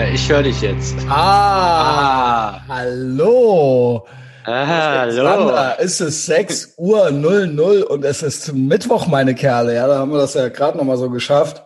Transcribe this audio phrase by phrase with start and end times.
[0.00, 0.96] Ja, ich höre dich jetzt.
[1.10, 2.62] Ah, ah.
[2.68, 4.06] hallo.
[4.46, 4.66] Ah,
[5.00, 5.12] hallo.
[5.12, 9.74] Sandra, ist es 6 Uhr 00 und es ist Mittwoch, meine Kerle.
[9.74, 11.62] Ja, da haben wir das ja gerade noch mal so geschafft.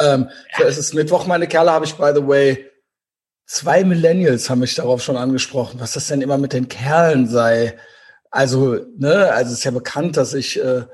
[0.00, 0.66] Ähm, ja.
[0.66, 2.70] Es ist Mittwoch, meine Kerle, habe ich, by the way,
[3.44, 7.76] zwei Millennials haben mich darauf schon angesprochen, was das denn immer mit den Kerlen sei.
[8.30, 10.84] Also, ne, also es ist ja bekannt, dass ich äh,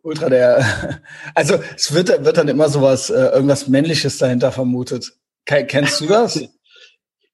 [0.00, 0.64] ultra der,
[1.34, 5.12] also es wird, wird dann immer sowas, äh, irgendwas Männliches dahinter vermutet.
[5.46, 6.40] Kennst du das?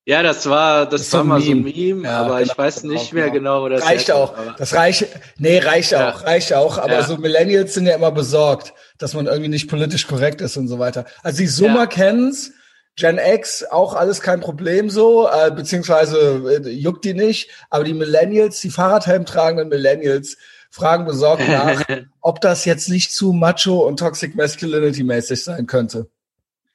[0.05, 1.63] Ja, das war, das, das war mal Meme.
[1.63, 4.11] so ein Meme, ja, aber genau, ich weiß nicht genau, mehr genau, wo das reicht
[4.11, 4.35] auch.
[4.59, 5.07] Das reicht,
[5.39, 6.11] nee, reicht ja.
[6.11, 6.79] auch, reicht auch.
[6.79, 7.03] Aber ja.
[7.05, 10.81] so Millennials sind ja immer besorgt, dass man irgendwie nicht politisch korrekt ist und so
[10.81, 11.05] weiter.
[11.23, 12.51] Also die Summer kennen's,
[12.97, 17.51] Gen X auch alles kein Problem so, äh, beziehungsweise äh, juckt die nicht.
[17.71, 20.37] Aber die Millennials, die Fahrradhelm tragenden Millennials,
[20.71, 21.85] fragen besorgt nach,
[22.21, 26.11] ob das jetzt nicht zu macho und toxic masculinity mäßig sein könnte.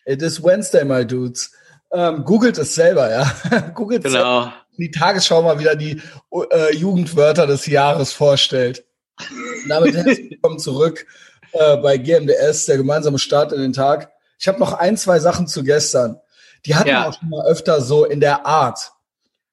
[0.08, 1.52] It is Wednesday, my dudes.
[1.92, 3.70] Ähm, googelt es selber, ja.
[3.76, 4.44] googelt genau.
[4.44, 4.54] Selber.
[4.78, 8.86] die Tagesschau mal wieder die äh, Jugendwörter des Jahres vorstellt.
[9.20, 11.06] Und damit herzlich willkommen zurück
[11.52, 14.14] äh, bei GMDS, der gemeinsame Start in den Tag.
[14.40, 16.22] Ich habe noch ein, zwei Sachen zu gestern.
[16.66, 17.02] Die hatten ja.
[17.02, 18.94] wir auch schon mal öfter so in der Art.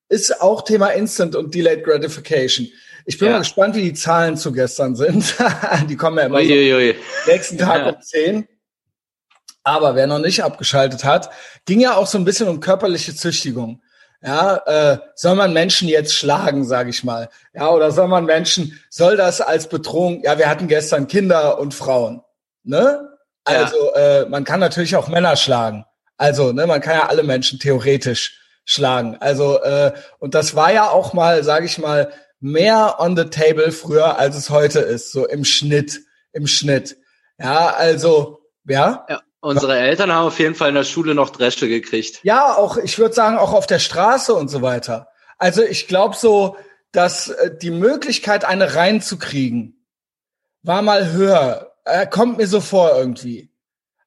[0.09, 2.69] Ist auch Thema Instant und Delayed Gratification.
[3.07, 3.33] Ich bin ja.
[3.33, 5.35] mal gespannt, wie die Zahlen zu gestern sind.
[5.91, 6.47] die kommen ja immer so
[7.27, 7.89] nächsten Tag ja.
[7.91, 8.49] um 10.
[9.65, 11.31] Aber wer noch nicht abgeschaltet hat,
[11.65, 13.83] ging ja auch so ein bisschen um körperliche Züchtigung.
[14.23, 17.29] Ja, äh, soll man Menschen jetzt schlagen, sage ich mal?
[17.53, 20.23] Ja, oder soll man Menschen, soll das als Bedrohung?
[20.23, 22.23] Ja, wir hatten gestern Kinder und Frauen,
[22.63, 23.11] ne?
[23.45, 24.23] Also ja.
[24.23, 25.85] äh, man kann natürlich auch Männer schlagen.
[26.17, 29.19] Also, ne, man kann ja alle Menschen theoretisch schlagen.
[29.21, 33.73] Also äh, und das war ja auch mal, sage ich mal, mehr on the table
[33.73, 36.01] früher, als es heute ist, so im Schnitt,
[36.33, 36.97] im Schnitt.
[37.39, 39.05] Ja, also ja.
[39.09, 39.21] ja.
[39.45, 42.21] Unsere Eltern haben auf jeden Fall in der Schule noch Dresche gekriegt.
[42.23, 45.09] Ja, auch, ich würde sagen, auch auf der Straße und so weiter.
[45.37, 46.57] Also ich glaube so,
[46.93, 49.85] dass äh, die Möglichkeit, eine reinzukriegen,
[50.63, 51.75] war mal höher.
[51.85, 53.51] Äh, kommt mir so vor irgendwie.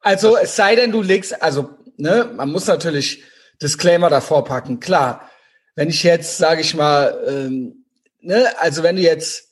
[0.01, 3.23] Also es sei denn, du legst, also, ne, man muss natürlich
[3.61, 4.79] Disclaimer davor packen.
[4.79, 5.29] Klar,
[5.75, 7.85] wenn ich jetzt, sage ich mal, ähm,
[8.21, 9.46] ne, also wenn du jetzt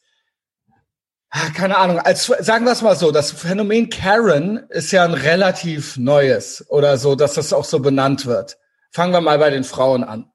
[1.53, 5.97] keine Ahnung, als sagen wir es mal so, das Phänomen Karen ist ja ein relativ
[5.97, 8.57] neues oder so, dass das auch so benannt wird.
[8.91, 10.31] Fangen wir mal bei den Frauen an.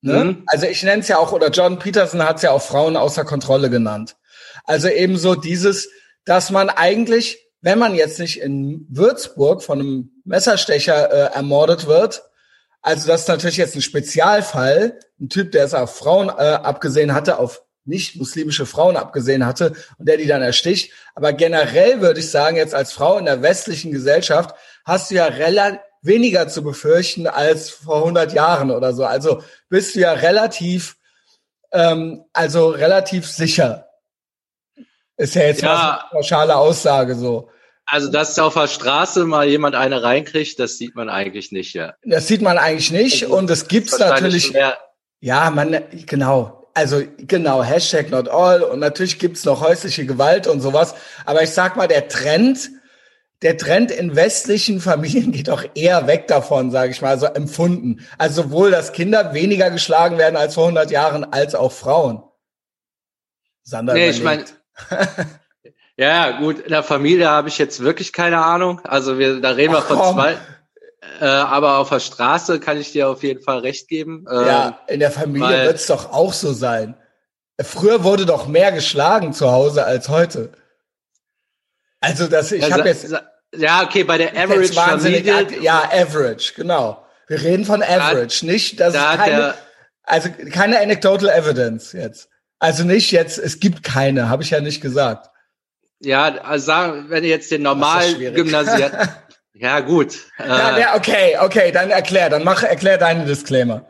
[0.00, 0.24] Ne?
[0.24, 0.42] Mhm.
[0.46, 3.24] Also ich nenne es ja auch, oder John Peterson hat es ja auch Frauen außer
[3.24, 4.16] Kontrolle genannt.
[4.64, 5.88] Also ebenso dieses,
[6.24, 12.22] dass man eigentlich, wenn man jetzt nicht in Würzburg von einem Messerstecher äh, ermordet wird,
[12.82, 17.14] also das ist natürlich jetzt ein Spezialfall, ein Typ, der es auf Frauen äh, abgesehen
[17.14, 20.92] hatte, auf nicht muslimische Frauen abgesehen hatte und der die dann ersticht.
[21.14, 25.26] Aber generell würde ich sagen, jetzt als Frau in der westlichen Gesellschaft hast du ja
[25.26, 29.04] relativ weniger zu befürchten als vor 100 Jahren oder so.
[29.04, 30.96] Also bist du ja relativ,
[31.72, 33.88] ähm, also relativ sicher.
[35.16, 35.92] Ist ja jetzt ja.
[35.92, 37.48] eine pauschale Aussage so.
[37.86, 41.94] Also, dass auf der Straße mal jemand eine reinkriegt, das sieht man eigentlich nicht, ja.
[42.02, 44.54] Das sieht man eigentlich nicht also, und es gibt's natürlich.
[45.20, 50.60] Ja, man, genau also genau, Hashtag not all und natürlich gibt's noch häusliche Gewalt und
[50.60, 50.94] sowas.
[51.24, 52.70] Aber ich sag mal, der Trend,
[53.42, 58.04] der Trend in westlichen Familien geht auch eher weg davon, sage ich mal, so empfunden.
[58.18, 62.22] Also sowohl, dass Kinder weniger geschlagen werden als vor 100 Jahren, als auch Frauen.
[63.62, 64.44] Sander nee, ich meine,
[65.96, 68.80] ja gut, in der Familie habe ich jetzt wirklich keine Ahnung.
[68.84, 70.36] Also wir, da reden wir Ach, von zwei.
[71.20, 74.26] Äh, aber auf der Straße kann ich dir auf jeden Fall recht geben.
[74.28, 76.96] Äh, ja, in der Familie wird es doch auch so sein.
[77.60, 80.52] Früher wurde doch mehr geschlagen zu Hause als heute.
[82.00, 83.14] Also das, ich habe jetzt.
[83.56, 85.46] Ja, okay, bei der Average Familie.
[85.60, 87.04] Ja, Average, genau.
[87.28, 89.54] Wir reden von Average, da, nicht, dass da keine, der,
[90.02, 92.28] also keine anecdotal evidence jetzt.
[92.58, 95.30] Also nicht jetzt, es gibt keine, habe ich ja nicht gesagt.
[96.00, 98.92] Ja, also sagen, wenn ihr jetzt den normalen Gymnasiat,
[99.54, 100.18] Ja, gut.
[100.38, 103.86] Ja, ja, okay, okay, dann erklär, dann mach, erklär deine Disclaimer.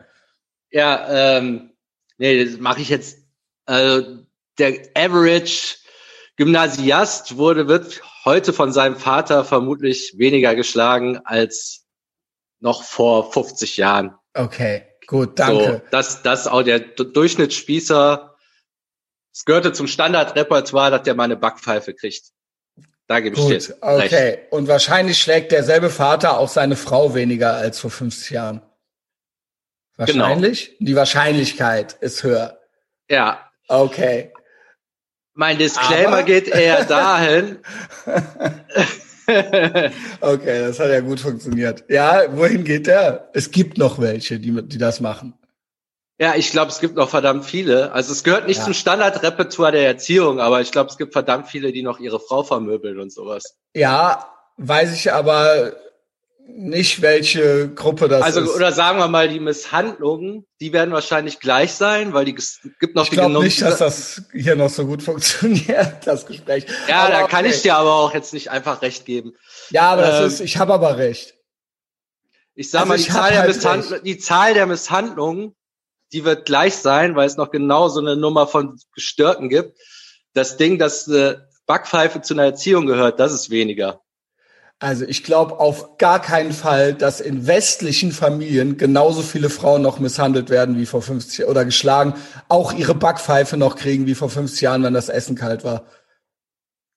[0.71, 1.73] Ja, ähm,
[2.19, 3.19] nee, das mache ich jetzt.
[3.65, 4.19] Also
[4.59, 5.79] der Average
[6.37, 11.87] Gymnasiast wurde, wird heute von seinem Vater vermutlich weniger geschlagen als
[12.61, 14.15] noch vor 50 Jahren.
[14.35, 15.65] Okay, gut, danke.
[15.65, 18.37] So, das, das auch der Durchschnittsspießer.
[19.33, 22.34] Es gehörte zum Standardrepertoire, dass der mal eine Backpfeife kriegt.
[23.07, 24.17] Da gebe ich Gut, dir okay.
[24.17, 24.53] Recht.
[24.53, 28.63] Und wahrscheinlich schlägt derselbe Vater auch seine Frau weniger als vor 50 Jahren.
[29.97, 30.77] Wahrscheinlich?
[30.79, 30.89] Genau.
[30.89, 32.59] Die Wahrscheinlichkeit ist höher.
[33.09, 33.51] Ja.
[33.69, 34.33] Okay.
[35.35, 36.23] Mein Disclaimer Aber?
[36.23, 37.59] geht eher dahin.
[40.21, 41.85] okay, das hat ja gut funktioniert.
[41.89, 43.31] Ja, wohin geht der?
[43.35, 45.35] Es gibt noch welche, die, die das machen.
[46.19, 47.93] Ja, ich glaube, es gibt noch verdammt viele.
[47.93, 48.65] Also es gehört nicht ja.
[48.65, 52.45] zum Standardrepertoire der Erziehung, aber ich glaube, es gibt verdammt viele, die noch ihre Frau
[52.45, 53.57] vermöbeln und sowas.
[53.75, 55.73] Ja, weiß ich aber
[56.47, 58.47] nicht, welche Gruppe das also, ist.
[58.47, 62.61] Also oder sagen wir mal, die Misshandlungen, die werden wahrscheinlich gleich sein, weil die es
[62.79, 66.67] gibt noch ich die nicht, dass das hier noch so gut funktioniert, das Gespräch.
[66.87, 67.31] Ja, aber da okay.
[67.31, 69.33] kann ich dir aber auch jetzt nicht einfach recht geben.
[69.71, 71.35] Ja, aber das ähm, ist, ich habe aber recht.
[72.55, 75.57] Ich sag also mal, die Zahl, halt die Zahl der Misshandlungen
[76.15, 79.77] die wird gleich sein, weil es noch genau so eine Nummer von Gestörten gibt.
[80.33, 84.01] Das Ding, dass eine Backpfeife zu einer Erziehung gehört, das ist weniger.
[84.79, 89.99] Also ich glaube auf gar keinen Fall, dass in westlichen Familien genauso viele Frauen noch
[89.99, 92.15] misshandelt werden wie vor 50 oder geschlagen,
[92.49, 95.85] auch ihre Backpfeife noch kriegen wie vor 50 Jahren, wenn das Essen kalt war.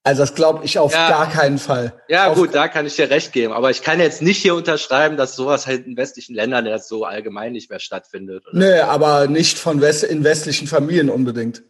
[0.07, 1.91] Also das glaube ich auf ja, gar keinen Fall.
[2.07, 3.51] Ja, auf gut, da kann ich dir recht geben.
[3.51, 7.03] Aber ich kann jetzt nicht hier unterschreiben, dass sowas halt in westlichen Ländern das so
[7.03, 8.45] allgemein nicht mehr stattfindet.
[8.47, 8.57] Oder?
[8.57, 11.61] Nee, aber nicht von West in westlichen Familien unbedingt.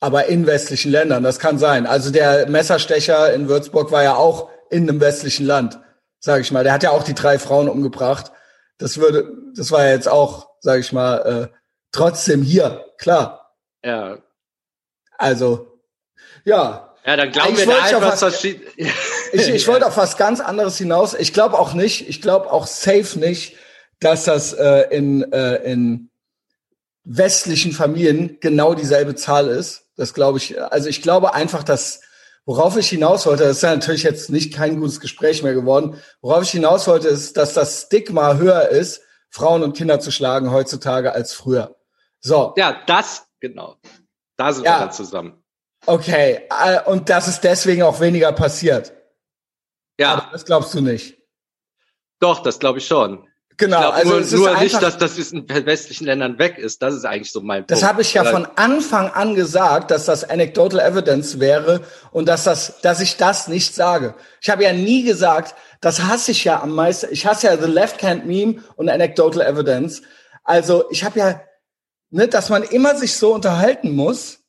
[0.00, 1.86] Aber in westlichen Ländern, das kann sein.
[1.86, 5.78] Also der Messerstecher in Würzburg war ja auch in einem westlichen Land,
[6.18, 6.64] sage ich mal.
[6.64, 8.32] Der hat ja auch die drei Frauen umgebracht.
[8.76, 11.56] Das würde, das war ja jetzt auch, sage ich mal, äh,
[11.92, 13.54] trotzdem hier, klar.
[13.84, 14.18] Ja.
[15.16, 15.78] Also,
[16.44, 18.58] ja, ja, dann glauben wir da etwas was, ich,
[19.32, 21.14] ich wollte auf was ganz anderes hinaus.
[21.14, 23.56] Ich glaube auch nicht, ich glaube auch safe nicht,
[24.00, 26.10] dass das äh, in, äh, in
[27.04, 29.86] westlichen Familien genau dieselbe Zahl ist.
[29.96, 32.00] Das glaube ich, also ich glaube einfach, dass,
[32.46, 36.00] worauf ich hinaus wollte, das ist ja natürlich jetzt nicht kein gutes Gespräch mehr geworden,
[36.22, 40.50] worauf ich hinaus wollte, ist, dass das Stigma höher ist, Frauen und Kinder zu schlagen
[40.50, 41.76] heutzutage als früher.
[42.20, 42.54] So.
[42.56, 43.76] Ja, das, genau.
[44.36, 44.76] Da sind ja.
[44.76, 45.43] wir dann zusammen.
[45.86, 48.92] Okay, äh, und dass es deswegen auch weniger passiert.
[49.98, 50.14] Ja.
[50.14, 51.18] Aber das glaubst du nicht.
[52.20, 53.26] Doch, das glaube ich schon.
[53.56, 56.82] Genau, glaub, also nur, es ist nur nicht, dass das in westlichen Ländern weg ist.
[56.82, 57.70] Das ist eigentlich so mein Punkt.
[57.70, 62.44] Das habe ich ja von Anfang an gesagt, dass das anecdotal evidence wäre und dass
[62.44, 64.16] das, dass ich das nicht sage.
[64.40, 67.06] Ich habe ja nie gesagt, das hasse ich ja am meisten.
[67.12, 70.02] Ich hasse ja the left hand meme und anecdotal evidence.
[70.42, 71.40] Also ich habe ja,
[72.10, 74.40] ne, dass man immer sich so unterhalten muss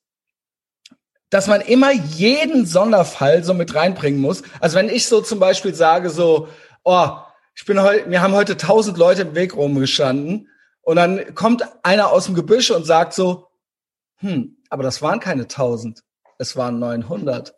[1.30, 4.44] dass man immer jeden Sonderfall so mit reinbringen muss.
[4.60, 6.48] Also wenn ich so zum Beispiel sage so,
[6.84, 7.10] oh,
[7.56, 10.50] ich bin heute, wir haben heute tausend Leute im Weg rumgestanden
[10.82, 13.48] und dann kommt einer aus dem Gebüsch und sagt so,
[14.18, 16.04] hm, aber das waren keine tausend,
[16.38, 17.56] es waren 900.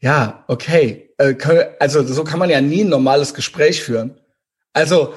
[0.00, 1.12] Ja, okay.
[1.18, 1.36] Äh,
[1.78, 4.18] also so kann man ja nie ein normales Gespräch führen.
[4.72, 5.14] Also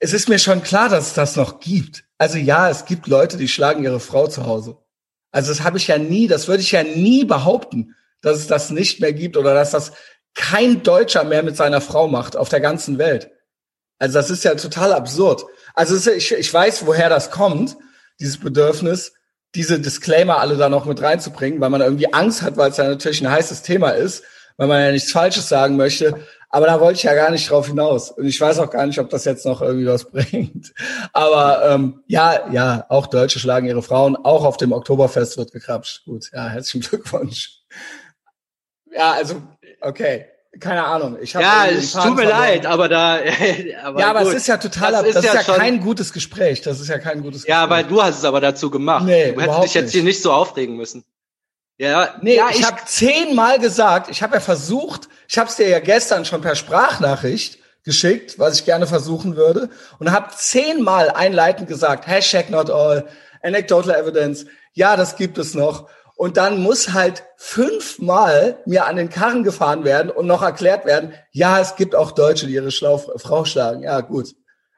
[0.00, 2.04] es ist mir schon klar, dass es das noch gibt.
[2.18, 4.76] Also ja, es gibt Leute, die schlagen ihre Frau zu Hause.
[5.34, 8.70] Also das habe ich ja nie, das würde ich ja nie behaupten, dass es das
[8.70, 9.90] nicht mehr gibt oder dass das
[10.32, 13.32] kein Deutscher mehr mit seiner Frau macht auf der ganzen Welt.
[13.98, 15.44] Also das ist ja total absurd.
[15.74, 17.76] Also ich, ich weiß, woher das kommt,
[18.20, 19.14] dieses Bedürfnis,
[19.56, 22.84] diese Disclaimer alle da noch mit reinzubringen, weil man irgendwie Angst hat, weil es ja
[22.84, 24.22] natürlich ein heißes Thema ist,
[24.56, 26.14] weil man ja nichts Falsches sagen möchte.
[26.54, 28.12] Aber da wollte ich ja gar nicht drauf hinaus.
[28.12, 30.72] Und ich weiß auch gar nicht, ob das jetzt noch irgendwie was bringt.
[31.12, 34.14] Aber ähm, ja, ja, auch Deutsche schlagen ihre Frauen.
[34.14, 36.04] Auch auf dem Oktoberfest wird gekrapscht.
[36.04, 37.58] Gut, ja, herzlichen Glückwunsch.
[38.92, 39.42] Ja, also,
[39.80, 40.26] okay.
[40.60, 41.18] Keine Ahnung.
[41.20, 43.18] Ich ja, es tut mir leid, aber da.
[43.82, 44.28] aber ja, aber gut.
[44.28, 44.92] es ist ja total.
[44.92, 46.60] Das ist, das ist ja, ja kein gutes Gespräch.
[46.60, 47.62] Das ist ja kein gutes Gespräch.
[47.62, 49.04] Ja, weil du hast es aber dazu gemacht.
[49.04, 49.94] Nee, du hättest dich jetzt nicht.
[49.94, 51.04] hier nicht so aufregen müssen.
[51.76, 55.56] Ja, nee, ja, ich, ich habe zehnmal gesagt, ich habe ja versucht, ich habe es
[55.56, 61.10] dir ja gestern schon per Sprachnachricht geschickt, was ich gerne versuchen würde, und habe zehnmal
[61.10, 63.08] einleitend gesagt, Hashtag not all,
[63.42, 65.88] anecdotal evidence, ja, das gibt es noch.
[66.16, 71.12] Und dann muss halt fünfmal mir an den Karren gefahren werden und noch erklärt werden,
[71.32, 73.82] ja, es gibt auch Deutsche, die ihre Schlau Frau schlagen.
[73.82, 74.28] Ja, gut.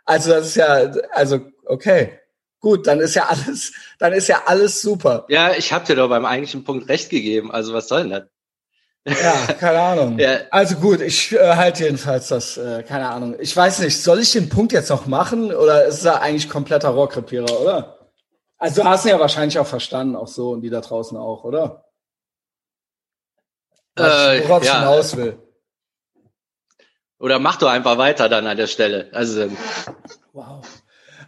[0.07, 2.19] Also das ist ja, also okay.
[2.67, 5.25] Gut, dann ist ja alles, dann ist ja alles super.
[5.29, 7.53] Ja, ich habe dir doch beim eigentlichen Punkt recht gegeben.
[7.53, 8.29] Also was soll denn
[9.05, 9.23] das?
[9.23, 10.19] Ja, keine Ahnung.
[10.19, 10.41] ja.
[10.51, 13.37] Also gut, ich äh, halte jedenfalls das, äh, keine Ahnung.
[13.39, 16.89] Ich weiß nicht, soll ich den Punkt jetzt noch machen oder ist er eigentlich kompletter
[16.89, 18.11] Rohrkrepierer, oder?
[18.59, 21.45] Also du hast ihn ja wahrscheinlich auch verstanden, auch so und die da draußen auch,
[21.45, 21.85] oder?
[23.95, 24.73] Äh, worauf ja.
[24.73, 25.39] ich hinaus will.
[27.21, 29.09] Oder mach doch einfach weiter dann an der Stelle.
[29.13, 29.53] Also
[30.33, 30.67] wow.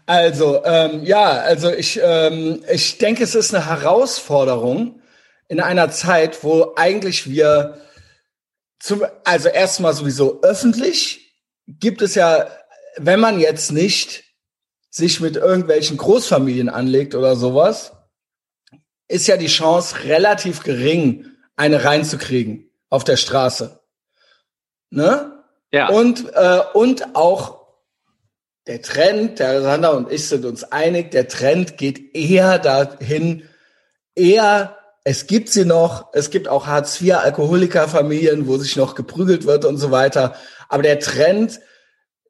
[0.09, 5.03] Also, ähm, ja, also ich, ähm, ich denke, es ist eine Herausforderung
[5.49, 7.83] in einer Zeit, wo eigentlich wir
[8.81, 11.37] zum, also erstmal sowieso öffentlich
[11.67, 12.49] gibt es ja,
[12.97, 14.25] wenn man jetzt nicht
[14.89, 17.93] sich mit irgendwelchen Großfamilien anlegt oder sowas,
[19.09, 23.79] ist ja die Chance relativ gering, eine reinzukriegen auf der Straße.
[24.89, 25.45] Ne?
[25.71, 25.91] Ja.
[25.91, 27.58] Und, äh, und auch
[28.69, 33.45] der Trend, der Sander und ich sind uns einig, der Trend geht eher dahin,
[34.15, 39.79] eher, es gibt sie noch, es gibt auch Hartz-IV-Alkoholikerfamilien, wo sich noch geprügelt wird und
[39.79, 40.35] so weiter.
[40.69, 41.61] Aber der Trend,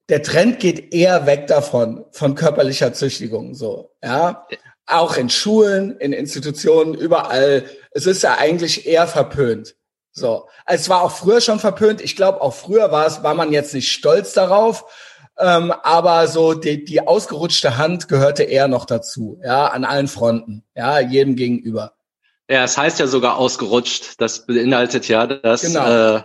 [0.08, 4.46] der Trend geht eher weg davon, von körperlicher Züchtigung, so, ja.
[4.86, 7.64] Auch in Schulen, in Institutionen, überall.
[7.90, 9.74] Es ist ja eigentlich eher verpönt.
[10.12, 10.48] So.
[10.64, 12.00] Es war auch früher schon verpönt.
[12.00, 14.86] Ich glaube, auch früher war es, war man jetzt nicht stolz darauf.
[15.38, 20.64] Ähm, aber so die, die ausgerutschte Hand gehörte eher noch dazu, ja, an allen Fronten,
[20.74, 21.92] ja, jedem gegenüber.
[22.50, 24.20] Ja, es heißt ja sogar ausgerutscht.
[24.20, 26.16] Das beinhaltet ja, dass genau.
[26.16, 26.22] äh,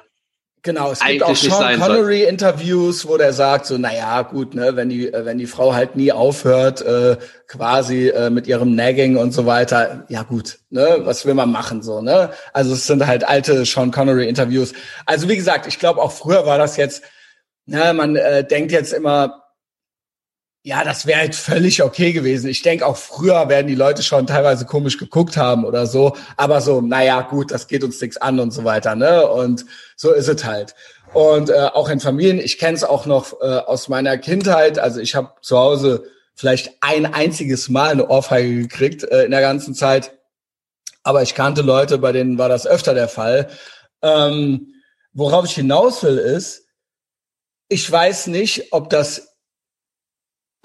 [0.65, 4.77] Genau, es gibt auch Sean Connery Interviews, wo der sagt so, na ja, gut, ne,
[4.77, 7.17] wenn die wenn die Frau halt nie aufhört, äh,
[7.47, 11.81] quasi äh, mit ihrem Nagging und so weiter, ja gut, ne, was will man machen
[11.81, 12.29] so, ne?
[12.53, 14.71] Also es sind halt alte Sean Connery Interviews.
[15.05, 17.03] Also wie gesagt, ich glaube auch früher war das jetzt,
[17.65, 19.43] ne, man äh, denkt jetzt immer,
[20.65, 22.49] ja, das wäre halt völlig okay gewesen.
[22.49, 26.15] Ich denke, auch früher werden die Leute schon teilweise komisch geguckt haben oder so.
[26.37, 28.95] Aber so, naja, gut, das geht uns nichts an und so weiter.
[28.95, 29.27] Ne?
[29.27, 29.65] Und
[29.97, 30.73] so ist es halt.
[31.13, 34.79] Und äh, auch in Familien, ich kenne es auch noch äh, aus meiner Kindheit.
[34.79, 39.41] Also ich habe zu Hause vielleicht ein einziges Mal eine Ohrfeige gekriegt äh, in der
[39.41, 40.17] ganzen Zeit.
[41.03, 43.49] Aber ich kannte Leute, bei denen war das öfter der Fall.
[44.01, 44.73] Ähm,
[45.11, 46.62] worauf ich hinaus will, ist,
[47.73, 49.29] ich weiß nicht, ob das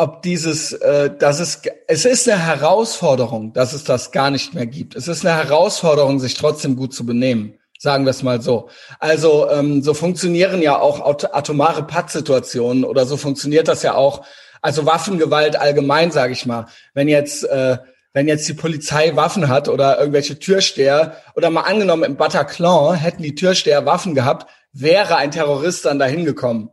[0.00, 4.66] ob dieses, äh, dass es, es ist eine Herausforderung, dass es das gar nicht mehr
[4.66, 4.94] gibt.
[4.94, 7.58] Es ist eine Herausforderung, sich trotzdem gut zu benehmen.
[7.80, 8.68] Sagen wir es mal so.
[9.00, 14.24] Also ähm, so funktionieren ja auch atomare Pattsituationen oder so funktioniert das ja auch.
[14.62, 16.66] Also Waffengewalt allgemein, sage ich mal.
[16.94, 17.78] Wenn jetzt äh,
[18.12, 23.22] wenn jetzt die Polizei Waffen hat oder irgendwelche Türsteher oder mal angenommen im Bataclan hätten
[23.22, 26.70] die Türsteher Waffen gehabt, wäre ein Terrorist dann dahin gekommen.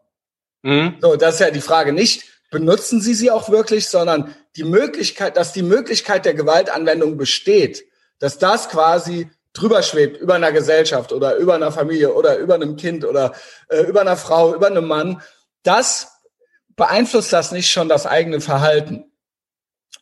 [0.65, 0.95] Mhm.
[0.99, 5.35] So, das ist ja die Frage nicht benutzen sie sie auch wirklich, sondern die Möglichkeit,
[5.35, 7.83] dass die Möglichkeit der Gewaltanwendung besteht,
[8.19, 12.77] dass das quasi drüber schwebt über einer Gesellschaft oder über einer Familie oder über einem
[12.77, 13.33] Kind oder
[13.67, 15.21] äh, über einer Frau, über einem Mann,
[15.63, 16.13] das
[16.77, 19.11] beeinflusst das nicht schon das eigene Verhalten.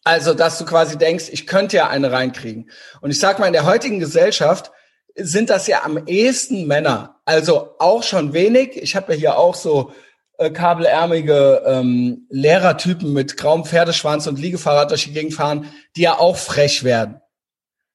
[0.03, 2.70] Also, dass du quasi denkst, ich könnte ja eine reinkriegen.
[3.01, 4.72] Und ich sag mal, in der heutigen Gesellschaft
[5.15, 7.22] sind das ja am ehesten Männer.
[7.25, 8.75] Also auch schon wenig.
[8.75, 9.93] Ich habe ja hier auch so
[10.44, 16.20] äh, kabelärmige ähm, Lehrertypen mit grauem Pferdeschwanz und Liegefahrrad durch die Gegend fahren, die ja
[16.20, 17.22] auch frech werden.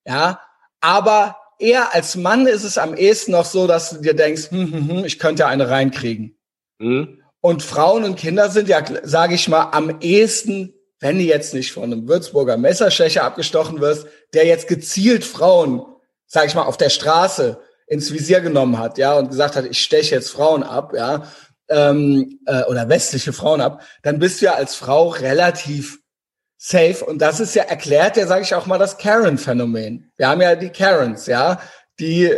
[0.06, 0.40] Ja,
[0.80, 4.72] aber eher als Mann ist es am ehesten noch so, dass du dir denkst, hm,
[4.72, 6.38] hm, hm, ich könnte eine reinkriegen.
[6.78, 7.22] Mhm.
[7.40, 11.72] Und Frauen und Kinder sind ja, sage ich mal, am ehesten, wenn du jetzt nicht
[11.72, 15.84] von einem Würzburger Messerstecher abgestochen wirst, der jetzt gezielt Frauen,
[16.26, 19.82] sage ich mal, auf der Straße ins Visier genommen hat, ja, und gesagt hat, ich
[19.82, 21.30] steche jetzt Frauen ab, ja,
[21.68, 25.98] ähm, äh, oder westliche Frauen ab, dann bist du ja als Frau relativ
[26.56, 27.04] safe.
[27.04, 30.10] Und das ist ja erklärt, ja, sage ich auch mal, das Karen-Phänomen.
[30.16, 31.60] Wir haben ja die Karens, ja,
[32.00, 32.32] die,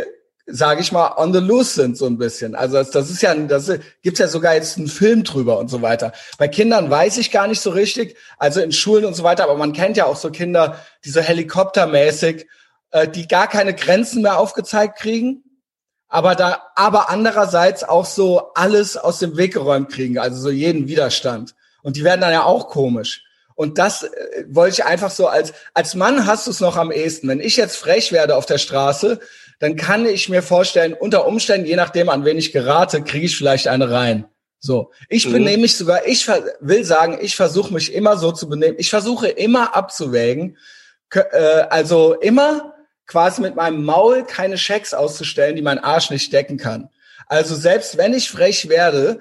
[0.45, 2.55] sage ich mal, on the loose sind so ein bisschen.
[2.55, 3.71] Also das, das ist ja, das
[4.03, 6.13] gibt's ja sogar jetzt einen Film drüber und so weiter.
[6.37, 9.55] Bei Kindern weiß ich gar nicht so richtig, also in Schulen und so weiter, aber
[9.55, 12.47] man kennt ja auch so Kinder, die so helikoptermäßig,
[12.91, 15.43] äh, die gar keine Grenzen mehr aufgezeigt kriegen
[16.11, 20.87] aber da, aber andererseits auch so alles aus dem Weg geräumt kriegen, also so jeden
[20.89, 21.55] Widerstand.
[21.83, 23.23] Und die werden dann ja auch komisch.
[23.55, 24.09] Und das äh,
[24.49, 27.29] wollte ich einfach so als, als Mann hast du es noch am ehesten.
[27.29, 29.19] Wenn ich jetzt frech werde auf der Straße,
[29.59, 33.37] dann kann ich mir vorstellen, unter Umständen, je nachdem, an wen ich gerate, kriege ich
[33.37, 34.25] vielleicht eine rein.
[34.59, 34.91] So.
[35.07, 35.33] Ich mhm.
[35.33, 36.27] benehme mich sogar, ich
[36.59, 38.75] will sagen, ich versuche mich immer so zu benehmen.
[38.79, 40.57] Ich versuche immer abzuwägen.
[41.13, 41.37] Äh,
[41.69, 42.70] also immer
[43.11, 46.89] quasi mit meinem Maul keine Schecks auszustellen, die mein Arsch nicht decken kann.
[47.27, 49.19] Also selbst wenn ich frech werde,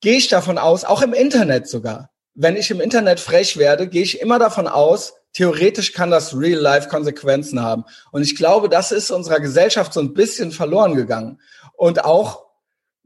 [0.00, 4.02] gehe ich davon aus, auch im Internet sogar, wenn ich im Internet frech werde, gehe
[4.02, 7.84] ich immer davon aus, theoretisch kann das Real-Life Konsequenzen haben.
[8.10, 11.40] Und ich glaube, das ist unserer Gesellschaft so ein bisschen verloren gegangen.
[11.76, 12.46] Und auch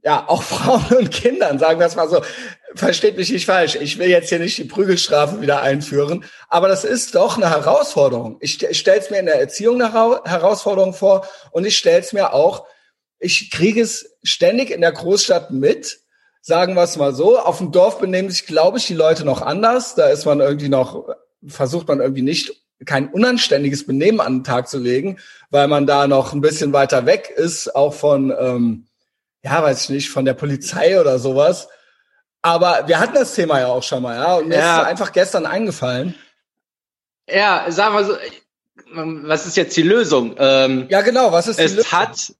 [0.02, 2.22] ja, auch Frauen und Kindern, sagen wir es mal so.
[2.74, 3.76] Versteht mich nicht falsch.
[3.76, 8.36] Ich will jetzt hier nicht die Prügelstrafe wieder einführen, aber das ist doch eine Herausforderung.
[8.40, 9.92] Ich, ich stelle es mir in der Erziehung eine
[10.24, 12.66] Herausforderung vor und ich stelle es mir auch,
[13.18, 16.00] ich kriege es ständig in der Großstadt mit,
[16.40, 17.38] sagen wir es mal so.
[17.38, 19.94] Auf dem Dorf benehmen sich, glaube ich, die Leute noch anders.
[19.94, 21.08] Da ist man irgendwie noch,
[21.46, 22.52] versucht man irgendwie nicht
[22.86, 25.18] kein unanständiges Benehmen an den Tag zu legen,
[25.50, 28.86] weil man da noch ein bisschen weiter weg ist, auch von ähm,
[29.42, 31.68] ja, weiß ich nicht, von der Polizei oder sowas.
[32.42, 34.36] Aber wir hatten das Thema ja auch schon mal, ja.
[34.36, 34.80] Und mir ja.
[34.80, 36.14] ist einfach gestern eingefallen.
[37.28, 38.16] Ja, sagen wir so,
[39.26, 40.34] was ist jetzt die Lösung?
[40.38, 41.92] Ähm, ja, genau, was ist die es Lösung?
[41.92, 42.32] Hat,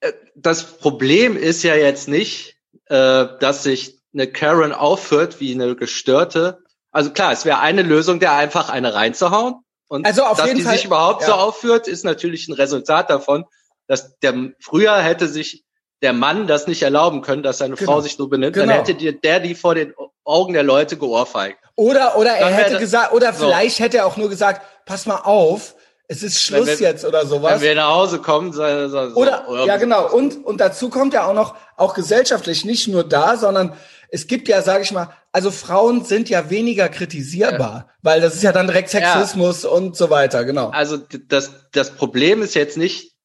[0.00, 2.56] äh, das Problem ist ja jetzt nicht,
[2.86, 6.62] äh, dass sich eine Karen aufführt wie eine gestörte.
[6.90, 9.56] Also klar, es wäre eine Lösung, der einfach eine reinzuhauen.
[9.88, 11.36] Und Also auf dass jeden die Fall- sich überhaupt so ja.
[11.36, 13.44] aufführt, ist natürlich ein Resultat davon,
[13.86, 15.64] dass der früher hätte sich
[16.02, 17.92] der Mann das nicht erlauben können, dass seine Genau.
[17.92, 18.54] Frau sich so benimmt.
[18.54, 18.66] Genau.
[18.66, 21.58] Dann hätte die, der die vor den Augen der Leute geohrfeigt.
[21.76, 23.46] Oder, oder er Dann hätte gesagt, oder so.
[23.46, 25.74] vielleicht hätte er auch nur gesagt, pass mal auf,
[26.08, 27.54] es ist Schluss wir- jetzt oder sowas.
[27.54, 31.14] Wenn wir nach Hause kommen, so, so, so, Oder, ja genau, und, und dazu kommt
[31.14, 33.74] ja auch noch, auch gesellschaftlich, nicht nur da, sondern
[34.08, 38.42] es gibt ja, sage ich mal, also Frauen sind ja weniger kritisierbar, weil das ist
[38.42, 39.00] ja dann direkt Ja.
[39.00, 40.68] Sexismus und so weiter, genau.
[40.70, 40.96] Also
[41.28, 43.15] das, das Problem ist jetzt nicht,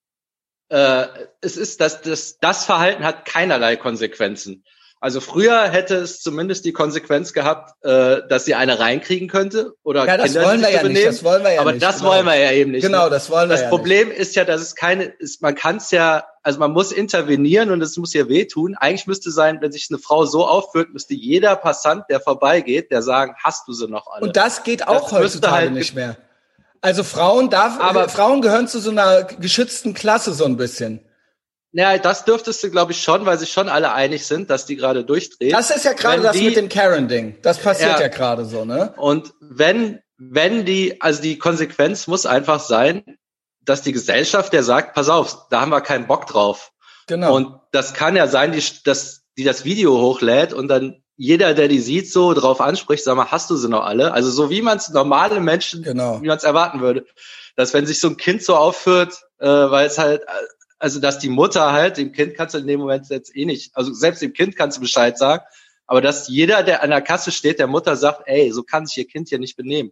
[0.72, 1.08] äh,
[1.42, 4.64] es ist, dass das, das Verhalten hat keinerlei Konsequenzen.
[5.04, 10.06] Also früher hätte es zumindest die Konsequenz gehabt, äh, dass sie eine reinkriegen könnte oder
[10.06, 11.06] Ja, das Kinder wollen wir ja so nicht, benehmen.
[11.12, 12.12] das wollen wir ja Aber nicht, das genau.
[12.12, 12.84] wollen wir ja eben nicht.
[12.84, 13.10] Genau, ne?
[13.10, 15.90] das wollen wir Das ja Problem ist ja, dass es keine, ist, man kann es
[15.90, 18.76] ja, also man muss intervenieren und es muss ja wehtun.
[18.76, 23.02] Eigentlich müsste sein, wenn sich eine Frau so aufführt, müsste jeder Passant, der vorbeigeht, der
[23.02, 24.24] sagen, hast du sie noch alle?
[24.28, 26.16] Und das geht auch Das müsste heutzutage halt nicht mehr.
[26.82, 31.06] Also Frauen darf, Aber- Frauen gehören zu so einer geschützten Klasse so ein bisschen.
[31.74, 34.76] Ja, das dürftest du, glaube ich, schon, weil sich schon alle einig sind, dass die
[34.76, 35.54] gerade durchdreht.
[35.54, 37.38] Das ist ja gerade das die- mit dem Karen-Ding.
[37.44, 38.08] Das passiert ja, Ja.
[38.10, 38.94] gerade so, ne?
[38.98, 43.04] Und wenn, wenn die, also die Konsequenz muss einfach sein,
[43.64, 46.72] dass die Gesellschaft, der sagt, pass auf, da haben wir keinen Bock drauf.
[47.08, 47.36] Genau.
[47.36, 51.68] Und das kann ja sein, die, dass die das Video hochlädt und dann jeder, der
[51.68, 54.12] die sieht, so drauf anspricht, sag mal, hast du sie noch alle?
[54.12, 56.20] Also so wie man es normale Menschen, Genau.
[56.20, 57.06] wie man es erwarten würde.
[57.56, 60.24] Dass wenn sich so ein Kind so aufführt, äh, weil es halt,
[60.80, 63.70] also dass die Mutter halt, dem Kind kannst du in dem Moment jetzt eh nicht,
[63.76, 65.44] also selbst dem Kind kannst du Bescheid sagen,
[65.86, 68.98] aber dass jeder, der an der Kasse steht, der Mutter sagt, ey, so kann sich
[68.98, 69.92] ihr Kind hier nicht benehmen.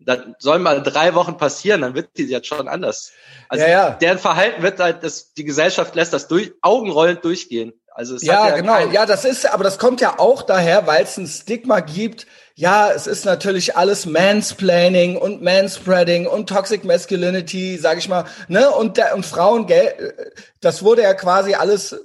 [0.00, 3.12] Das soll mal drei Wochen passieren, dann wird die jetzt schon anders.
[3.48, 3.90] Also Ja, ja.
[3.90, 7.72] deren Verhalten wird halt, das, die Gesellschaft lässt das durch, augenrollend durchgehen.
[7.96, 8.78] Also es Ja, ja genau.
[8.92, 12.26] Ja, das ist, aber das kommt ja auch daher, weil es ein Stigma gibt.
[12.54, 18.70] Ja, es ist natürlich alles Mansplaining und Manspreading und Toxic Masculinity, sag ich mal, ne?
[18.70, 20.14] Und der, und Frauen, gell,
[20.60, 21.98] das wurde ja quasi alles,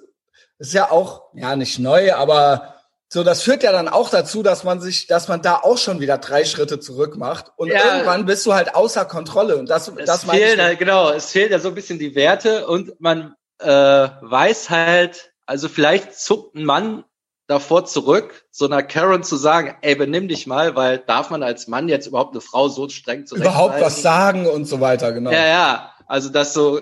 [0.60, 2.75] ist ja auch, ja, nicht neu, aber
[3.10, 5.99] so, das führt ja dann auch dazu, dass man sich, dass man da auch schon
[5.99, 7.51] wieder drei Schritte zurück macht.
[7.58, 7.84] Und Ja.
[7.84, 9.58] irgendwann bist du halt außer Kontrolle.
[9.58, 10.45] Und das, es das meine ich.
[10.45, 14.69] fehlen halt, genau, es fehlen ja so ein bisschen die Werte und man äh, weiß
[14.69, 17.03] halt, also vielleicht zuckt ein Mann
[17.45, 21.67] davor zurück, so einer Karen zu sagen, ey, benimm dich mal, weil darf man als
[21.67, 23.85] Mann jetzt überhaupt eine Frau so streng überhaupt zurechtweisen?
[23.85, 25.29] was sagen und so weiter, genau.
[25.29, 26.79] Ja, ja, also das so,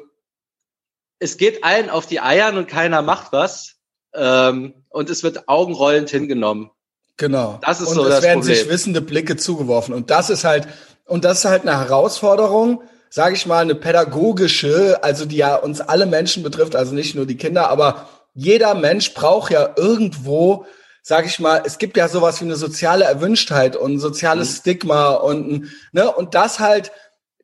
[1.17, 3.77] es geht allen auf die Eiern und keiner macht was
[4.13, 6.69] ähm, und es wird augenrollend hingenommen.
[7.17, 7.58] Genau.
[7.63, 8.73] Das ist und so es das werden sich Problem.
[8.75, 9.95] wissende Blicke zugeworfen.
[9.95, 10.67] Und das ist halt,
[11.05, 15.82] und das ist halt eine Herausforderung, sage ich mal, eine pädagogische, also die ja uns
[15.82, 18.08] alle Menschen betrifft, also nicht nur die Kinder, aber
[18.39, 20.65] jeder Mensch braucht ja irgendwo,
[21.02, 25.12] sage ich mal, es gibt ja sowas wie eine soziale Erwünschtheit und ein soziales Stigma
[25.12, 26.91] und ne und das halt,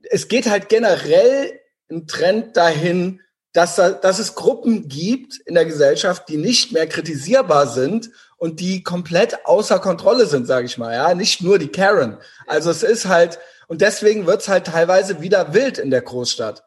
[0.10, 1.60] es geht halt generell
[1.92, 6.88] ein Trend dahin, dass, da, dass es Gruppen gibt in der Gesellschaft, die nicht mehr
[6.88, 10.94] kritisierbar sind und die komplett außer Kontrolle sind, sage ich mal.
[10.94, 12.18] Ja, nicht nur die Karen.
[12.48, 16.65] Also es ist halt und deswegen wird's halt teilweise wieder wild in der Großstadt.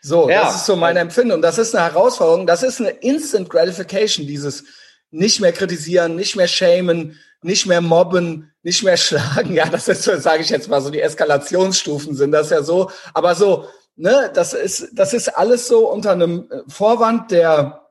[0.00, 0.44] So, Ja.
[0.44, 1.42] das ist so meine Empfindung.
[1.42, 2.46] Das ist eine Herausforderung.
[2.46, 4.26] Das ist eine Instant Gratification.
[4.26, 4.64] Dieses
[5.10, 9.54] nicht mehr kritisieren, nicht mehr shamen, nicht mehr mobben, nicht mehr schlagen.
[9.54, 12.90] Ja, das ist, so, sage ich jetzt mal, so die Eskalationsstufen sind das ja so.
[13.14, 17.86] Aber so, ne, das ist, das ist alles so unter einem äh, Vorwand der,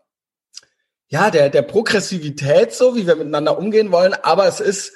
[1.09, 4.13] ja, der, der Progressivität, so wie wir miteinander umgehen wollen.
[4.13, 4.93] Aber es ist,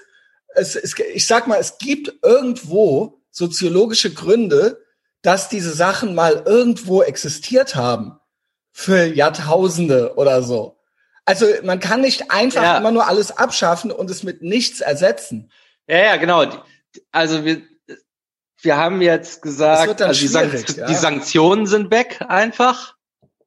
[0.56, 4.84] es ist, ich sag mal, es gibt irgendwo soziologische Gründe,
[5.22, 8.18] dass diese Sachen mal irgendwo existiert haben.
[8.74, 10.78] Für Jahrtausende oder so.
[11.26, 12.78] Also man kann nicht einfach Ja.
[12.78, 15.52] immer nur alles abschaffen und es mit nichts ersetzen.
[15.88, 16.46] Ja, ja, genau.
[17.12, 17.62] Also wir,
[18.62, 20.86] wir haben jetzt Es gesagt, also die, schwierig, Sank ja.
[20.88, 22.96] die Sanktionen sind weg einfach,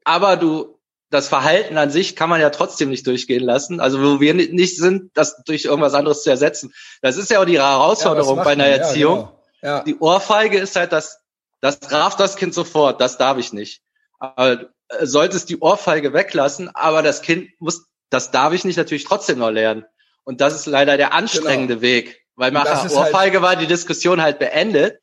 [0.04, 0.78] aber du
[1.10, 3.80] das Verhalten an sich kann man ja trotzdem nicht durchgehen lassen.
[3.80, 6.72] Also wo wir ni- nicht sind, das durch irgendwas anderes zu ersetzen.
[7.02, 8.68] Das ist ja auch die Herausforderung Ja, bei einer?
[8.68, 9.14] Ja, Erziehung.
[9.16, 9.42] genau.
[9.62, 11.20] Ja, Die Ohrfeige ist halt das,
[11.64, 13.81] das traf das Kind sofort, das darf ich nicht.
[14.18, 19.05] Aber äh, solltest die Ohrfeige weglassen, aber das Kind muss, das darf ich nicht natürlich
[19.05, 19.85] trotzdem noch lernen.
[20.24, 22.20] Und das ist leider der anstrengende Weg.
[22.37, 22.64] Weil Genau.
[22.64, 24.98] Nach der halt- Ohrfeige war die Diskussion halt beendet.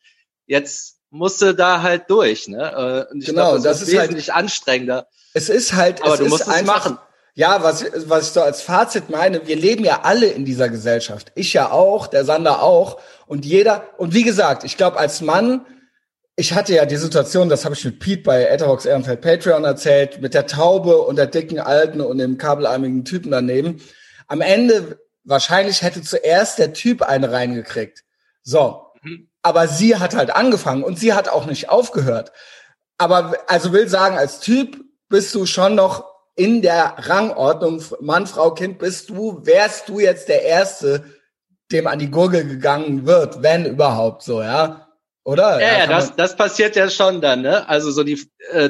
[0.46, 3.08] Jetzt musste da halt durch, ne?
[3.12, 5.08] Und ich Genau, glaube, das, das ist, halt- wesentlich anstrengender.
[5.34, 6.98] es ist halt, Aber es du musst es machen.
[7.34, 11.32] Ja, was, was ich so als Fazit meine, wir leben ja alle in dieser Gesellschaft.
[11.36, 13.00] Ich ja auch, der Sander auch.
[13.26, 15.66] Und jeder, und wie gesagt, ich glaube, als Mann,
[16.42, 20.22] ich hatte ja die Situation, das habe ich mit Pete bei Etherbox Ehrenfeld Patreon erzählt,
[20.22, 23.80] mit der Taube und der dicken Alten und dem kabelarmigen Typen daneben.
[24.26, 28.04] Am Ende wahrscheinlich hätte zuerst der Typ eine reingekriegt.
[28.42, 28.88] So.
[29.04, 29.30] Mhm.
[29.44, 32.32] Aber sie hat halt angefangen und sie hat auch nicht aufgehört.
[32.98, 38.56] Aber also will sagen, als Typ bist du schon noch in der Rangordnung Mann, Frau,
[38.56, 41.04] Kind bist du, wärst du jetzt der Erste,
[41.72, 44.88] dem an die Gurgel gegangen wird, wenn überhaupt so, ja?
[45.24, 45.62] Oder?
[45.62, 47.68] Ja, ja, das, das passiert ja schon dann, ne?
[47.70, 48.70] Also so die, äh,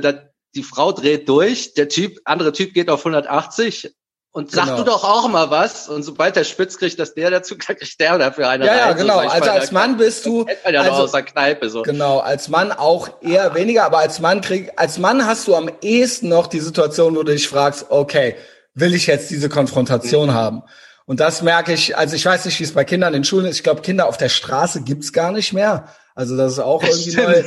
[0.53, 3.93] die Frau dreht durch, der Typ, andere Typ geht auf 180
[4.33, 4.77] und sag genau.
[4.77, 5.89] du doch auch mal was.
[5.89, 9.21] Und sobald der spitz kriegt, dass der dazu kriegt der dafür eine Ja, ja, genau.
[9.21, 10.45] So, also als Mann bist du.
[10.69, 11.81] Ja also, aus der Kneipe, so.
[11.81, 15.69] Genau, als Mann auch eher weniger, aber als Mann krieg, als Mann hast du am
[15.81, 18.37] ehesten noch die Situation, wo du dich fragst, okay,
[18.73, 20.33] will ich jetzt diese Konfrontation mhm.
[20.33, 20.63] haben?
[21.05, 23.57] Und das merke ich, also ich weiß nicht, wie es bei Kindern in Schulen ist.
[23.57, 25.89] Ich glaube, Kinder auf der Straße gibt's gar nicht mehr.
[26.15, 27.43] Also das ist auch irgendwie neu.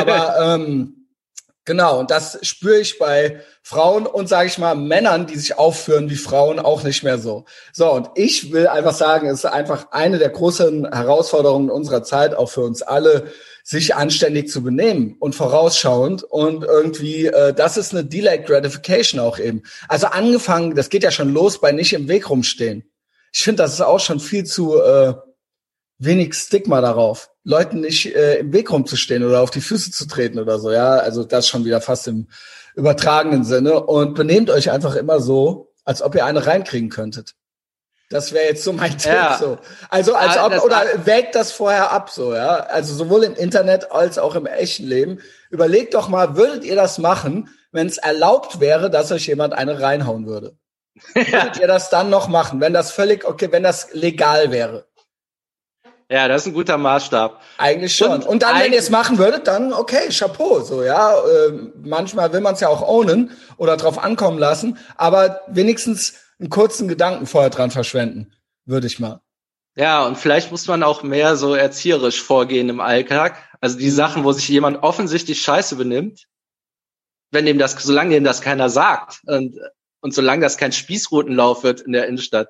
[0.00, 0.98] Aber ähm,
[1.68, 6.08] Genau, und das spüre ich bei Frauen und sage ich mal Männern, die sich aufführen
[6.08, 7.44] wie Frauen, auch nicht mehr so.
[7.74, 12.34] So, und ich will einfach sagen, es ist einfach eine der großen Herausforderungen unserer Zeit,
[12.34, 13.26] auch für uns alle,
[13.68, 19.38] sich anständig zu benehmen und vorausschauend und irgendwie, äh, das ist eine Delayed Gratification auch
[19.38, 19.62] eben.
[19.88, 22.90] Also angefangen, das geht ja schon los bei nicht im Weg rumstehen.
[23.30, 25.12] Ich finde, das ist auch schon viel zu äh,
[25.98, 30.38] wenig Stigma darauf, Leuten nicht äh, im Weg rumzustehen oder auf die Füße zu treten
[30.38, 30.72] oder so.
[30.72, 32.28] Ja, also das schon wieder fast im
[32.74, 33.84] übertragenen Sinne.
[33.84, 37.34] Und benehmt euch einfach immer so, als ob ihr eine reinkriegen könntet.
[38.08, 39.12] Das wäre jetzt so mein Tipp.
[39.12, 39.38] Ja.
[39.38, 39.58] So.
[39.90, 42.56] Also als ob oder wägt das vorher ab so, ja.
[42.56, 45.20] Also sowohl im Internet als auch im echten Leben.
[45.50, 49.80] Überlegt doch mal, würdet ihr das machen, wenn es erlaubt wäre, dass euch jemand eine
[49.80, 50.56] reinhauen würde?
[51.14, 54.86] Würdet ihr das dann noch machen, wenn das völlig okay, wenn das legal wäre?
[56.10, 57.38] Ja, das ist ein guter Maßstab.
[57.58, 58.10] Eigentlich schon.
[58.10, 60.60] Und, und dann, wenn ihr es machen würdet, dann okay, Chapeau.
[60.60, 61.12] So, ja.
[61.14, 66.50] Äh, manchmal will man es ja auch ownen oder drauf ankommen lassen, aber wenigstens einen
[66.50, 68.32] kurzen Gedanken vorher dran verschwenden,
[68.64, 69.20] würde ich mal.
[69.76, 73.36] Ja, und vielleicht muss man auch mehr so erzieherisch vorgehen im Alltag.
[73.60, 76.26] Also die Sachen, wo sich jemand offensichtlich scheiße benimmt,
[77.30, 79.56] wenn dem das, solange dem das keiner sagt und,
[80.00, 82.48] und solange das kein Spießrutenlauf wird in der Innenstadt.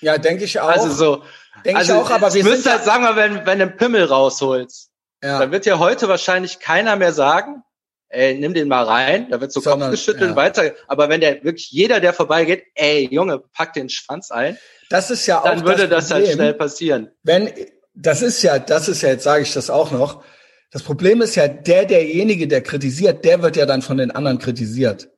[0.00, 0.68] Ja, denke ich auch.
[0.68, 1.22] Also so,
[1.64, 4.04] Denke also, ich auch, aber wir müsst halt, sagen wir, wenn, wenn du einen Pimmel
[4.04, 4.90] rausholst,
[5.22, 5.38] ja.
[5.38, 7.62] dann wird ja heute wahrscheinlich keiner mehr sagen,
[8.10, 10.36] ey, nimm den mal rein, da wird so Sondern, Kopf geschüttelt ja.
[10.36, 10.72] weiter.
[10.88, 14.58] Aber wenn der wirklich jeder, der vorbeigeht, ey, Junge, pack den Schwanz ein.
[14.90, 17.10] Das ist ja auch Dann würde das, das halt schnell passieren.
[17.22, 17.52] Wenn,
[17.94, 20.22] das ist ja, das ist ja, jetzt sage ich das auch noch.
[20.70, 24.38] Das Problem ist ja, der, derjenige, der kritisiert, der wird ja dann von den anderen
[24.38, 25.08] kritisiert.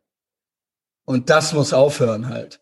[1.05, 2.61] Und das muss aufhören halt.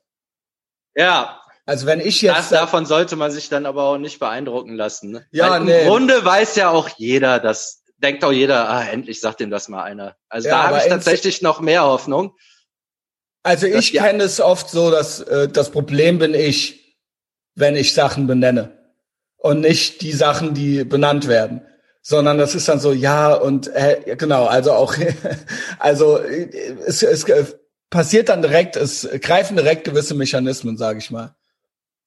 [0.95, 2.37] Ja, also wenn ich jetzt.
[2.37, 5.13] Das, davon sollte man sich dann aber auch nicht beeindrucken lassen.
[5.13, 5.27] Ne?
[5.31, 5.83] Ja, Weil nee.
[5.83, 9.69] Im Grunde weiß ja auch jeder, das denkt auch jeder, ah, endlich sagt ihm das
[9.69, 10.17] mal einer.
[10.29, 12.35] Also ja, da habe ich tatsächlich noch mehr Hoffnung.
[13.43, 14.05] Also ich ja.
[14.05, 16.99] kenne es oft so, dass äh, das Problem bin ich,
[17.55, 18.77] wenn ich Sachen benenne.
[19.37, 21.63] Und nicht die Sachen, die benannt werden.
[22.03, 24.95] Sondern das ist dann so, ja, und äh, genau, also auch,
[25.79, 27.27] also es, es
[27.91, 31.35] passiert dann direkt, es greifen direkt gewisse Mechanismen, sage ich mal.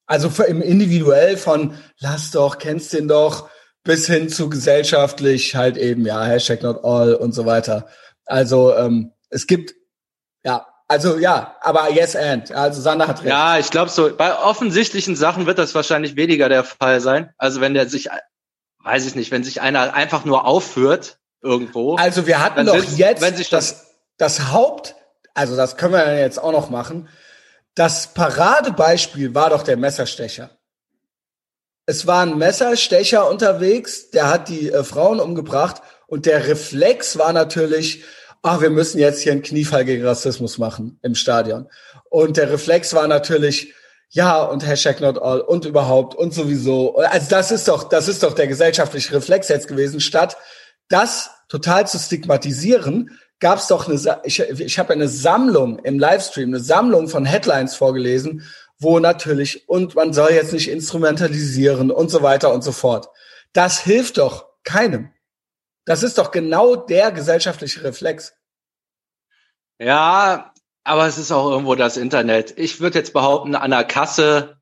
[0.06, 3.48] Also im individuell von lass doch, kennst den doch,
[3.84, 7.86] bis hin zu gesellschaftlich halt eben, ja, Hashtag not all und so weiter.
[8.24, 9.74] Also ähm, es gibt,
[10.42, 12.52] ja, also ja, aber yes and.
[12.52, 13.28] Also Sander hat recht.
[13.28, 17.32] Ja, ich glaube so, bei offensichtlichen Sachen wird das wahrscheinlich weniger der Fall sein.
[17.38, 18.08] Also wenn der sich,
[18.82, 21.96] weiß ich nicht, wenn sich einer einfach nur aufführt irgendwo.
[21.96, 24.94] Also wir hatten doch jetzt wenn sich das, das Haupt,
[25.34, 27.08] also das können wir jetzt auch noch machen,
[27.74, 30.50] das Paradebeispiel war doch der Messerstecher.
[31.86, 37.32] Es war ein Messerstecher unterwegs, der hat die äh, Frauen umgebracht und der Reflex war
[37.32, 38.04] natürlich,
[38.42, 41.68] ach, wir müssen jetzt hier einen Kniefall gegen Rassismus machen im Stadion.
[42.08, 43.74] Und der Reflex war natürlich,
[44.10, 46.96] ja, und Hashtag not all und überhaupt und sowieso.
[46.96, 50.36] Also das ist doch, das ist doch der gesellschaftliche Reflex jetzt gewesen, statt
[50.88, 56.50] das total zu stigmatisieren, gab es doch eine, ich, ich habe eine Sammlung im Livestream,
[56.50, 58.42] eine Sammlung von Headlines vorgelesen,
[58.78, 63.08] wo natürlich, und man soll jetzt nicht instrumentalisieren und so weiter und so fort.
[63.52, 65.12] Das hilft doch keinem.
[65.84, 68.34] Das ist doch genau der gesellschaftliche Reflex.
[69.78, 72.58] Ja, aber es ist auch irgendwo das Internet.
[72.58, 74.58] Ich würde jetzt behaupten, an der Kasse,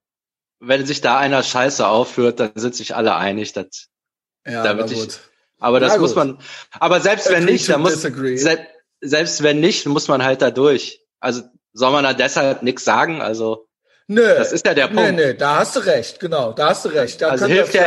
[0.60, 3.88] wenn sich da einer Scheiße aufführt, dann sind sich alle einig, dass
[4.46, 5.18] ja, da ich,
[5.58, 6.38] aber das muss man,
[6.72, 8.66] aber selbst wenn nicht, dann muss, selbst,
[9.00, 11.04] selbst wenn nicht, muss man halt da durch.
[11.20, 13.22] Also soll man da deshalb nichts sagen?
[13.22, 13.68] Also,
[14.12, 15.02] Nö, das ist ja der Punkt.
[15.02, 17.20] Nö, nö, da hast du recht, genau, da hast du recht.
[17.22, 17.84] Da also hilft ja,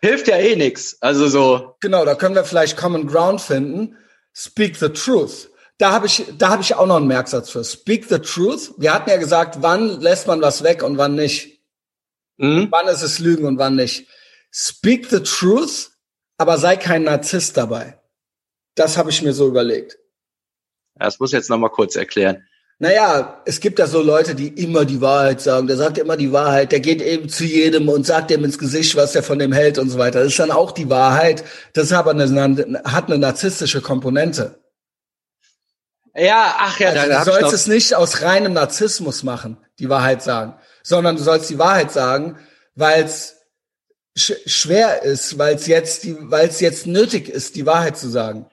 [0.00, 0.96] hilft ja eh nix.
[1.00, 1.76] Also so.
[1.80, 3.96] Genau, da können wir vielleicht Common Ground finden.
[4.34, 5.50] Speak the truth.
[5.78, 7.62] Da habe ich, da habe ich auch noch einen Merksatz für.
[7.62, 8.72] Speak the truth.
[8.78, 11.60] Wir hatten ja gesagt, wann lässt man was weg und wann nicht.
[12.38, 12.68] Mhm.
[12.70, 14.08] Wann ist es Lügen und wann nicht?
[14.50, 15.90] Speak the truth,
[16.38, 18.00] aber sei kein Narzisst dabei.
[18.74, 19.98] Das habe ich mir so überlegt.
[20.94, 22.46] Das muss ich jetzt nochmal kurz erklären.
[22.78, 25.66] Naja, es gibt ja so Leute, die immer die Wahrheit sagen.
[25.66, 26.72] Der sagt immer die Wahrheit.
[26.72, 29.78] Der geht eben zu jedem und sagt dem ins Gesicht, was er von dem hält
[29.78, 30.18] und so weiter.
[30.20, 31.42] Das ist dann auch die Wahrheit.
[31.72, 34.60] Das aber eine, hat eine narzisstische Komponente.
[36.14, 40.22] Ja, ach ja, also da, du sollst es nicht aus reinem Narzissmus machen, die Wahrheit
[40.22, 42.38] sagen, sondern du sollst die Wahrheit sagen,
[42.74, 43.36] weil es
[44.16, 48.08] sch schwer ist, weil es jetzt die, weil es jetzt nötig ist, die Wahrheit zu
[48.08, 48.46] sagen.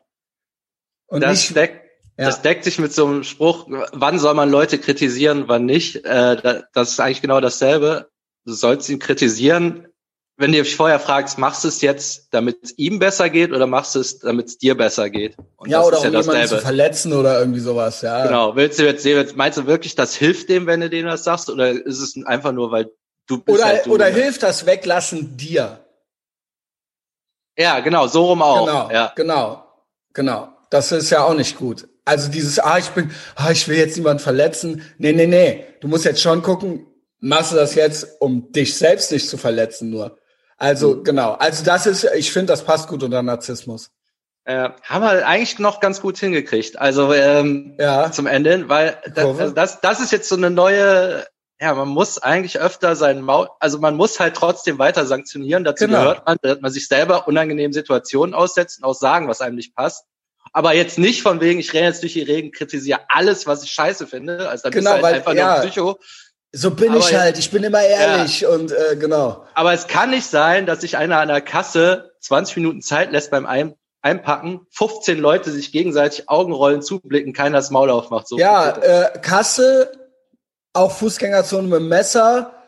[1.07, 1.82] Und das nicht, deckt,
[2.17, 2.25] ja.
[2.25, 6.05] das deckt sich mit so einem Spruch, wann soll man Leute kritisieren, wann nicht.
[6.05, 8.09] Äh, das ist eigentlich genau dasselbe.
[8.45, 9.87] Du sollst ihn kritisieren,
[10.35, 13.67] wenn du dich vorher fragst, machst du es jetzt, damit es ihm besser geht oder
[13.67, 15.37] machst du es, damit es dir besser geht?
[15.57, 18.25] Und ja, oder um ja jemanden zu verletzen oder irgendwie sowas, ja.
[18.25, 18.55] Genau.
[18.55, 21.49] Willst du jetzt, meinst du wirklich, das hilft dem, wenn du denen das sagst?
[21.49, 22.91] Oder ist es einfach nur, weil
[23.27, 25.79] du bist Oder, halt du, oder hilft das Weglassen dir?
[27.57, 28.65] Ja, genau, so rum auch.
[28.65, 29.13] Genau, ja.
[29.15, 29.63] genau,
[30.13, 30.49] genau.
[30.71, 31.87] Das ist ja auch nicht gut.
[32.05, 34.83] Also dieses, ah, ich bin, ah, ich will jetzt niemanden verletzen.
[34.97, 35.65] Nee, nee, nee.
[35.79, 36.85] Du musst jetzt schon gucken,
[37.19, 40.17] machst du das jetzt, um dich selbst nicht zu verletzen nur.
[40.57, 41.03] Also mhm.
[41.03, 43.91] genau, also das ist, ich finde, das passt gut unter Narzissmus.
[44.45, 46.77] Äh, haben wir eigentlich noch ganz gut hingekriegt.
[46.77, 48.11] Also ähm, ja.
[48.11, 51.25] zum Ende, weil das, also das, das ist jetzt so eine neue,
[51.61, 55.63] ja, man muss eigentlich öfter seinen Maul, also man muss halt trotzdem weiter sanktionieren.
[55.63, 55.99] Dazu genau.
[55.99, 59.75] gehört man, dass man sich selber unangenehmen Situationen aussetzt und auch sagen, was einem nicht
[59.75, 60.05] passt.
[60.53, 63.71] Aber jetzt nicht von wegen, ich renne jetzt durch die Regen, kritisiere alles, was ich
[63.71, 64.47] scheiße finde.
[64.49, 65.53] Also dann genau, bist du halt einfach ja.
[65.53, 65.99] nur Psycho.
[66.51, 68.49] So bin aber ich halt, ich bin immer ehrlich ja.
[68.49, 69.45] und äh, genau.
[69.55, 73.31] Aber es kann nicht sein, dass sich einer an der Kasse 20 Minuten Zeit lässt
[73.31, 78.27] beim Ein Einpacken, 15 Leute sich gegenseitig Augenrollen zublicken, keiner das Maul aufmacht.
[78.27, 79.91] So ja, äh, Kasse,
[80.73, 82.62] auch Fußgängerzone mit Messer,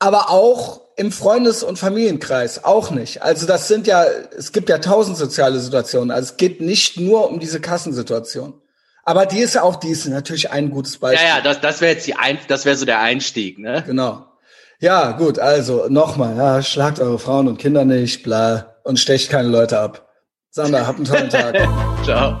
[0.00, 3.22] aber auch im Freundes- und Familienkreis auch nicht.
[3.22, 4.04] Also das sind ja,
[4.36, 6.10] es gibt ja tausend soziale Situationen.
[6.10, 8.60] Also es geht nicht nur um diese Kassensituation.
[9.04, 11.26] Aber die ist ja auch, die ist natürlich ein gutes Beispiel.
[11.26, 13.82] Ja, ja, das, das wäre jetzt die ein, das wäre so der Einstieg, ne?
[13.86, 14.26] Genau.
[14.78, 19.48] Ja, gut, also nochmal, ja, schlagt eure Frauen und Kinder nicht, bla, und stecht keine
[19.48, 20.08] Leute ab.
[20.50, 21.56] Sander, habt einen tollen Tag.
[22.04, 22.40] Ciao.